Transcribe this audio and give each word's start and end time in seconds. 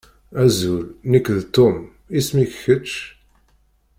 Azul, 0.43 0.85
nekk 1.11 1.27
d 1.39 1.41
Tom. 1.55 1.75
Isem-ik 2.17 2.53
kečč? 2.63 2.91